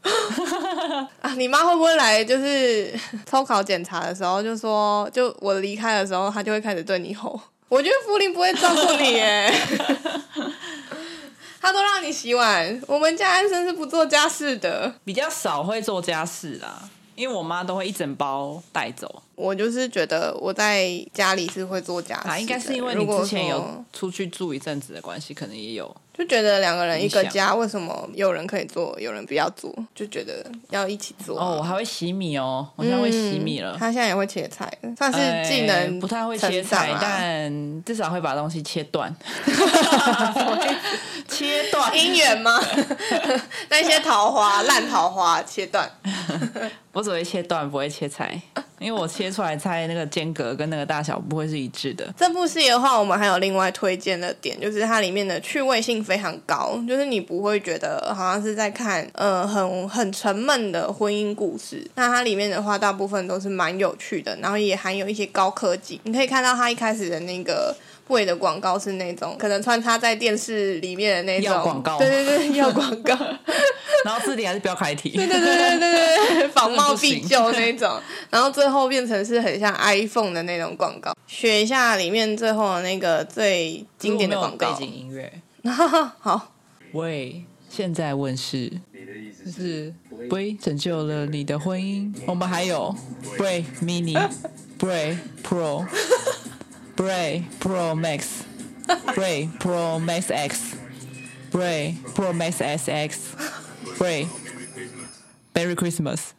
[1.22, 2.22] 啊，你妈会不会来？
[2.22, 2.92] 就是
[3.28, 7.40] 抽考检查的时候，就说，就我离开的时候，她就会开始对你吼。
[7.68, 9.52] 我觉得福林不会照顾你耶，
[11.60, 12.80] 他都让你洗碗。
[12.86, 19.22] 我们家安生是不做家事的，比较少会做家事啦，因为我妈都会一整包带走。
[19.34, 25.94] 我就是觉得我在家里是会做家事，啊，应该是因为你之前有出去住一阵子的关系，可能也有。
[26.18, 29.72] 就觉得两个人一个家，为什么有人可以做，有人不要做？
[29.94, 31.38] 就觉得要一起做。
[31.38, 33.76] 哦，我还会洗米哦，我现在会洗米了。
[33.78, 39.14] 他现在也会切菜，算是技能不太会切菜，但至少会把东西切断。
[41.28, 42.60] 切断姻缘吗？
[43.70, 45.88] 那些桃花烂桃花切断。
[46.98, 48.40] 我只会切断，不会切菜。
[48.80, 52.12] 因为我切出来菜那个间隔跟那个大小不会是一致的。
[52.16, 61.88] 这部戏的话，我们还有另外推荐的点，就是它里面的趣味性非常高，就是你不会觉得好像是在看呃很很沉闷的婚姻故事。
[61.94, 66.00] 那它里面的话，大部分都是蛮有趣的，然后也含有一些高科技。
[66.02, 67.76] 你可以看到它一开始的那个。
[68.08, 73.14] 贵的广告是那种可能穿插在电视里面的那种广告，对对对，要广告，
[74.04, 78.00] 然后字体还是标楷体，对对对对对对，仿冒必救那种，
[78.30, 81.12] 然后最后变成是很像 iPhone 的那种广告。
[81.26, 85.30] 学一下里面最后的那个最经典的广告背景音乐，
[86.18, 86.54] 好，
[86.92, 88.72] 喂，现在问世，
[89.44, 89.94] 就是
[90.30, 92.10] 喂，拯救了你的婚姻。
[92.26, 92.94] 我们还有
[93.36, 95.84] Bray Mini，Bray Pro。
[96.98, 98.42] Bray Pro Max,
[99.14, 100.74] Bray Pro Max X,
[101.52, 103.12] Bray Pro Max SX,
[103.98, 104.26] Bray
[105.54, 106.30] Merry Christmas。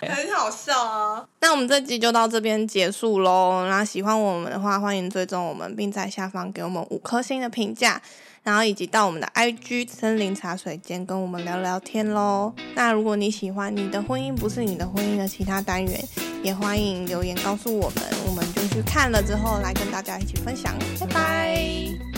[0.00, 1.26] 很好笑啊！
[1.40, 3.64] 那我们这集就到这边结束喽。
[3.68, 8.02] 那喜欢我们的话，欢迎追踪我们，并在下方给我们五颗星的评价。
[8.44, 12.52] 然后以及到我们的 IG 森林茶水间跟我们聊聊天喽。
[12.74, 16.04] 那如果你喜欢你的婚姻不是你的婚姻的其他单元，
[16.42, 20.72] 也欢迎留言告诉我们，我们就去看了之后来跟大家一起分享。
[21.00, 22.13] 拜拜。